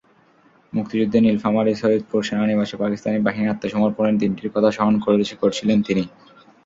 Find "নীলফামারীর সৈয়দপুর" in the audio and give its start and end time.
1.21-2.21